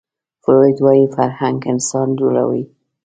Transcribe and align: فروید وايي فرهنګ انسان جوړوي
فروید 0.43 0.77
وايي 0.85 1.05
فرهنګ 1.15 1.57
انسان 1.71 2.07
جوړوي 2.19 2.63